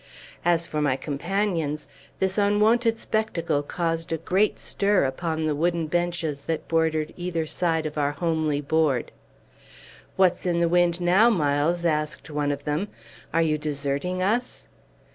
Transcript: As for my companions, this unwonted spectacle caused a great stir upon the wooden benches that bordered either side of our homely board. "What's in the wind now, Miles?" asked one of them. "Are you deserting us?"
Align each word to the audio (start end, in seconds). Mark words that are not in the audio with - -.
As 0.43 0.65
for 0.65 0.81
my 0.81 0.95
companions, 0.95 1.87
this 2.17 2.39
unwonted 2.39 2.97
spectacle 2.97 3.61
caused 3.61 4.11
a 4.11 4.17
great 4.17 4.57
stir 4.57 5.03
upon 5.03 5.45
the 5.45 5.53
wooden 5.53 5.85
benches 5.85 6.45
that 6.45 6.67
bordered 6.67 7.13
either 7.15 7.45
side 7.45 7.85
of 7.85 7.99
our 7.99 8.13
homely 8.13 8.61
board. 8.61 9.11
"What's 10.15 10.47
in 10.47 10.59
the 10.59 10.67
wind 10.67 11.01
now, 11.01 11.29
Miles?" 11.29 11.85
asked 11.85 12.31
one 12.31 12.51
of 12.51 12.63
them. 12.63 12.87
"Are 13.31 13.43
you 13.43 13.59
deserting 13.59 14.23
us?" 14.23 14.67